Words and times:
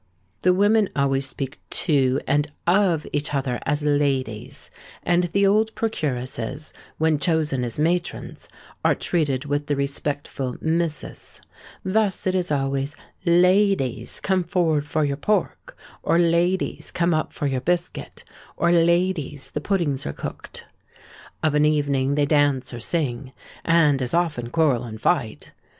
The 0.41 0.51
women 0.51 0.89
always 0.95 1.27
speak 1.27 1.59
to 1.69 2.19
and 2.25 2.47
of 2.65 3.05
each 3.13 3.35
other 3.35 3.59
as 3.67 3.83
ladies; 3.83 4.71
and 5.03 5.25
the 5.25 5.45
old 5.45 5.75
procuresses, 5.75 6.73
when 6.97 7.19
chosen 7.19 7.63
as 7.63 7.77
matrons, 7.77 8.49
are 8.83 8.95
treated 8.95 9.45
with 9.45 9.67
the 9.67 9.75
respectful 9.75 10.55
Mrs. 10.55 11.39
Thus 11.85 12.25
it 12.25 12.33
is 12.33 12.51
always, 12.51 12.95
'Ladies, 13.27 14.19
come 14.19 14.43
for'ard 14.43 14.87
for 14.87 15.05
your 15.05 15.17
pork;' 15.17 15.77
or 16.01 16.17
'Ladies, 16.17 16.89
come 16.89 17.13
up 17.13 17.31
for 17.31 17.45
your 17.45 17.61
biscuit;' 17.61 18.23
or 18.57 18.71
'Ladies, 18.71 19.51
the 19.51 19.61
puddings 19.61 20.07
are 20.07 20.13
cooked.' 20.13 20.65
Of 21.43 21.53
an 21.53 21.65
evening 21.65 22.15
they 22.15 22.25
dance 22.25 22.73
or 22.73 22.79
sing,—and 22.79 24.01
as 24.01 24.15
often 24.15 24.49
quarrel 24.49 24.83
and 24.83 24.99
fight. 24.99 25.51